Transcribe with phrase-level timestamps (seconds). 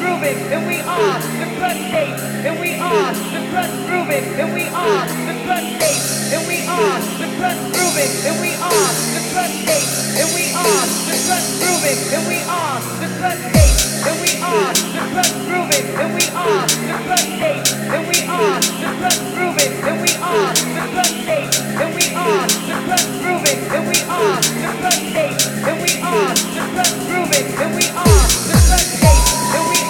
[0.00, 5.04] grooving, and we are the state, and we are the crust grooving, and we are
[5.06, 6.04] the state,
[6.34, 11.16] and we are the crust grooving, and we are the state, and we are the
[11.24, 13.08] crust grooving, and we are the
[13.40, 18.58] state, and we are the crust grooving, and we are the state, and we are
[18.60, 20.52] the crust grooving, and we are
[20.94, 24.90] the state, and we are the crust grooving, and we are the
[25.70, 26.90] and we are the
[27.60, 28.49] and we are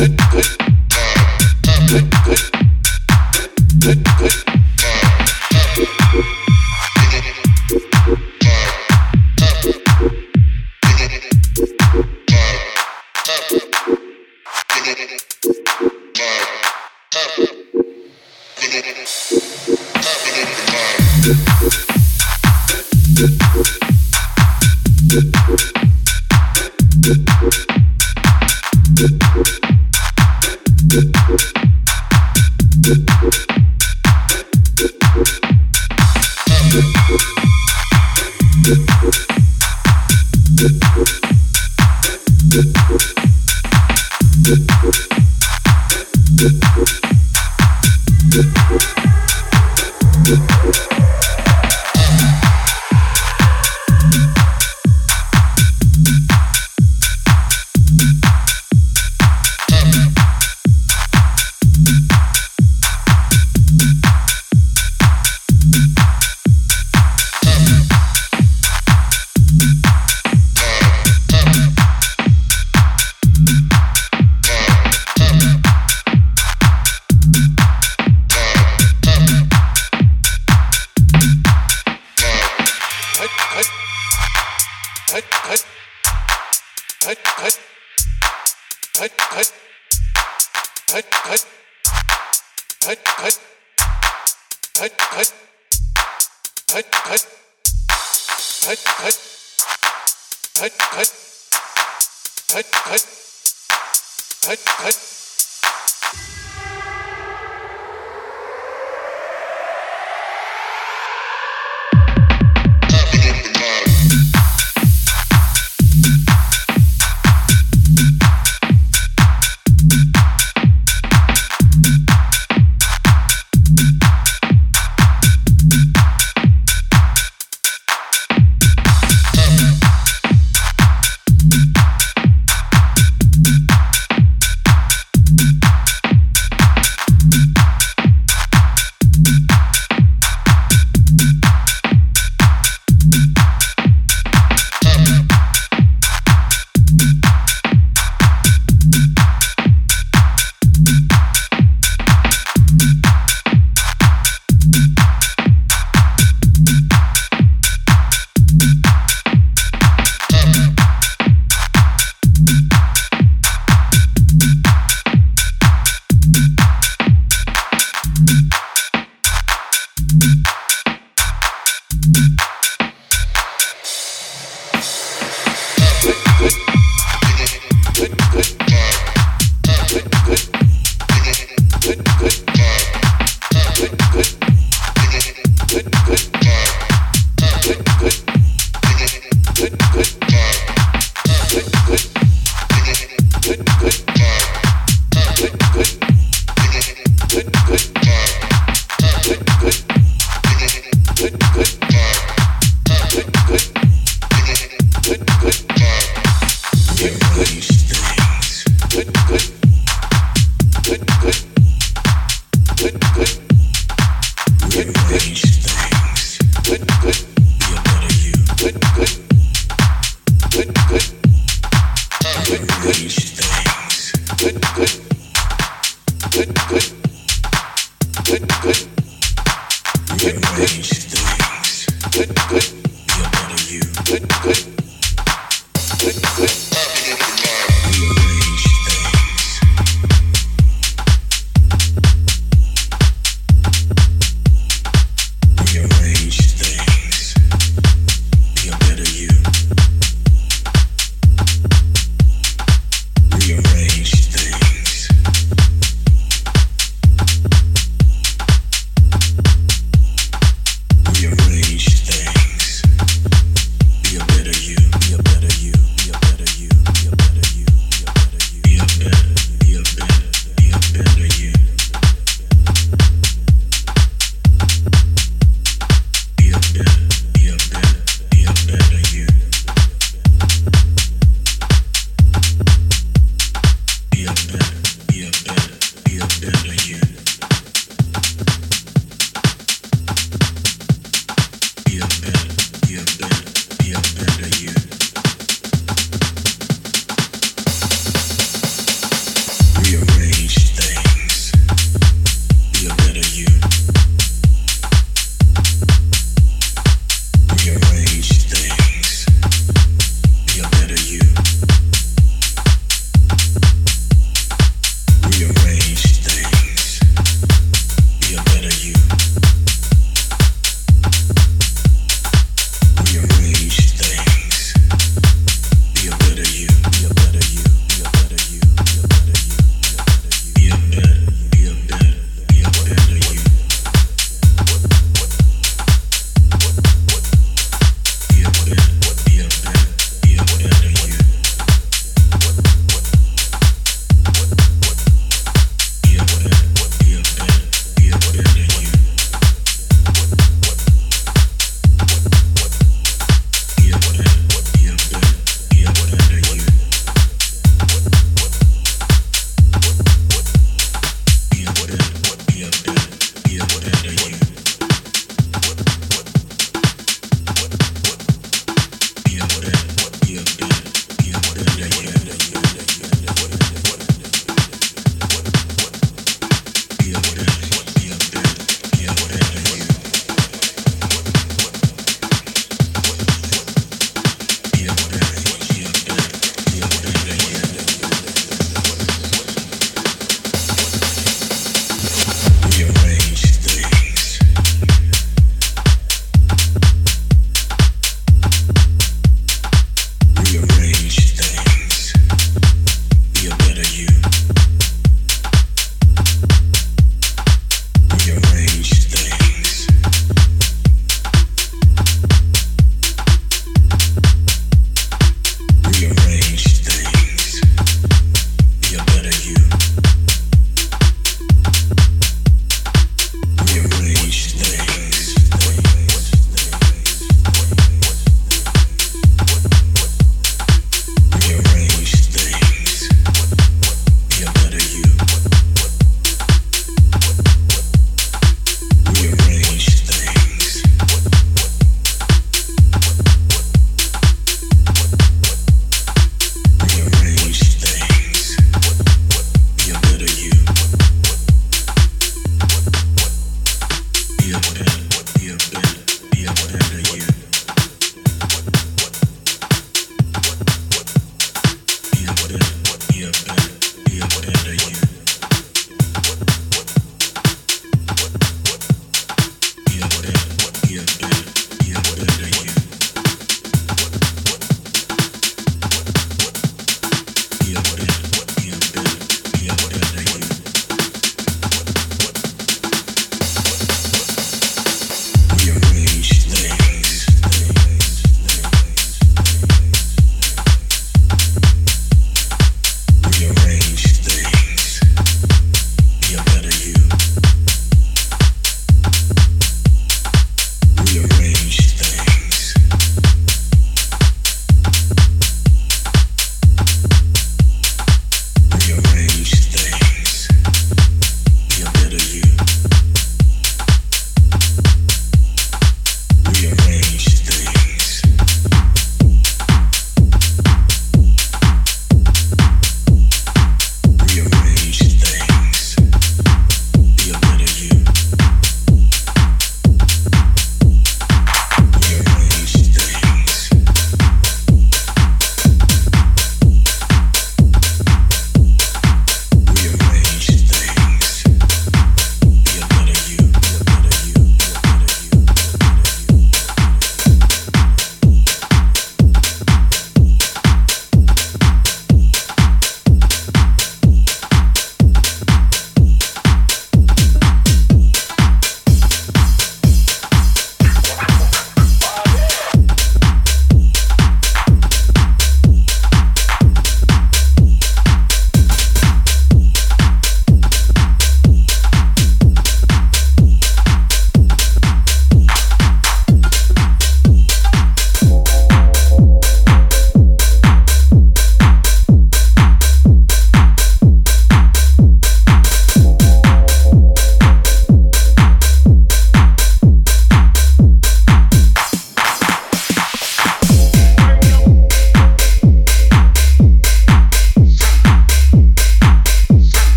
[0.00, 0.69] Sit, sit, sit.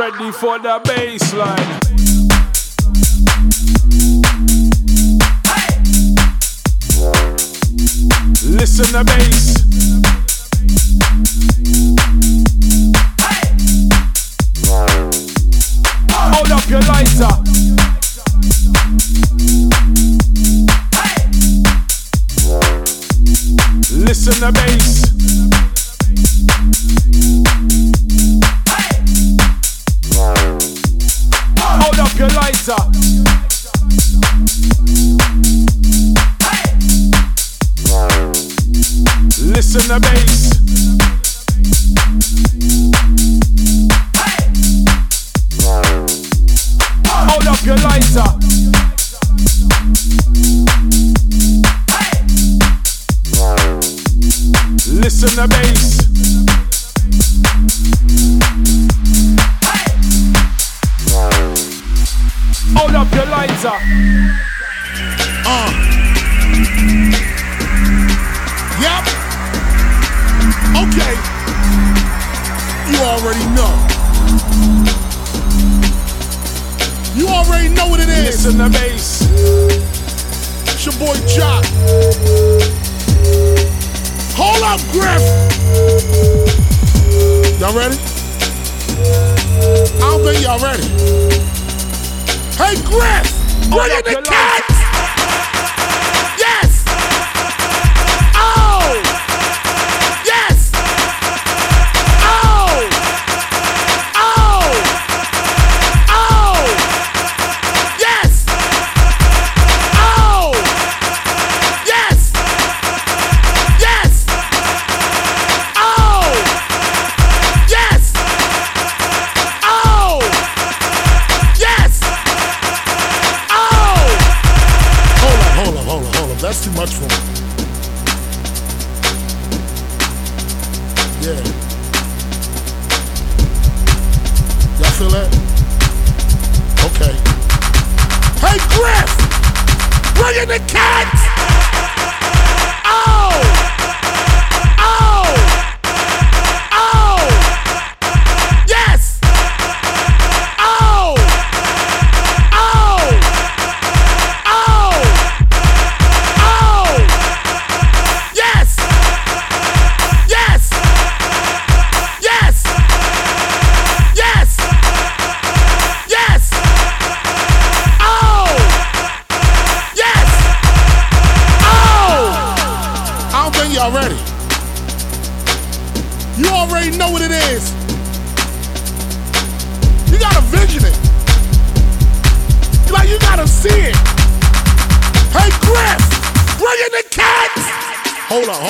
[0.00, 1.78] Ready for the bassline.
[8.42, 10.19] Listen to bass.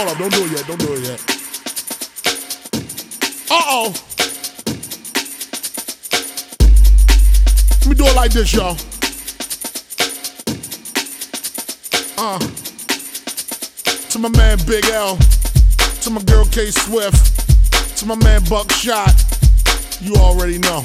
[0.00, 1.20] Hold on, don't do it yet, don't do it yet.
[3.50, 3.92] Uh-oh.
[7.80, 8.78] Let me do it like this, y'all.
[12.16, 12.38] Uh.
[14.08, 15.18] To my man Big L.
[16.00, 17.98] To my girl K Swift.
[17.98, 19.12] To my man Buckshot.
[20.00, 20.82] You already know.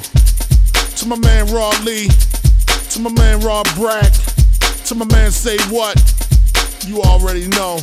[0.98, 2.10] To my man Raw Lee.
[2.90, 4.12] To my man Rob Brack.
[4.88, 5.96] To my man Say What.
[6.86, 7.80] You already know.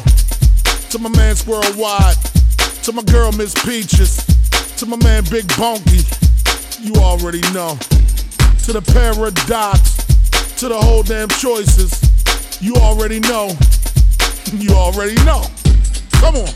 [0.93, 2.17] To my man Squirrel Wide.
[2.83, 4.27] To my girl Miss Peaches.
[4.77, 6.05] To my man Big Bonky.
[6.85, 7.79] You already know.
[8.65, 9.97] To the paradox.
[10.59, 11.99] To the whole damn choices.
[12.61, 13.57] You already know.
[14.53, 15.47] You already know.
[16.21, 16.49] Come on.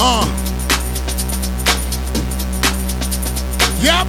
[0.00, 0.26] Uh.
[3.80, 4.08] Yep.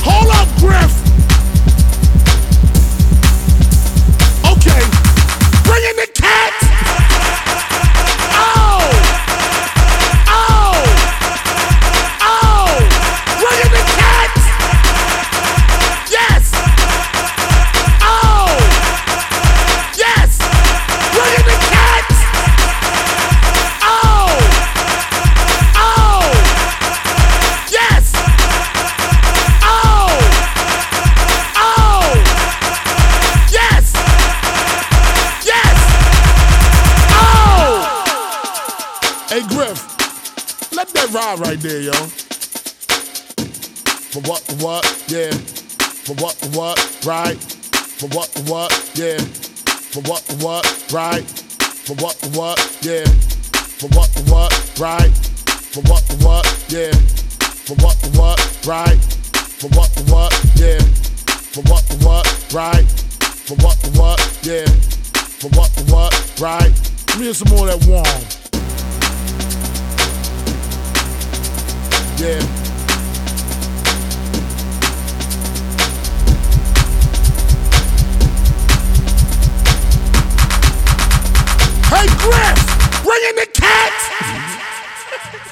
[0.00, 1.03] Hold up, Griff.
[5.84, 6.13] In the
[41.44, 41.92] right there, yo.
[44.12, 45.30] For what, what, yeah.
[46.06, 47.36] For what, what, right.
[47.36, 49.18] For what, what, yeah.
[49.18, 51.24] For what, what, right.
[51.24, 53.04] For what, what, yeah.
[53.78, 55.12] For what, what, right.
[55.74, 56.92] For what, what, yeah.
[57.66, 59.00] For what, what, right.
[59.60, 60.78] For what, what, yeah.
[61.52, 62.86] For what, what, right.
[63.46, 64.66] For what, what, yeah.
[65.40, 66.72] For what, what, right.
[67.08, 68.43] Let me some more that warm.
[72.16, 72.30] Hey
[82.18, 84.04] Griff, bring in the cats.